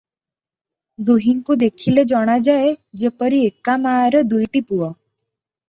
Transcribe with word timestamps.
ଦୁହିଁଙ୍କୁ 1.09 1.57
ଦେଖିଲେ 1.65 2.07
ଜଣାଯାଏ 2.13 2.73
ଯେପରି 3.03 3.45
ଏକା 3.53 3.79
ମାଆର 3.87 4.25
ଦୁଇଟି 4.35 4.67
ପୁଅ। 4.73 4.93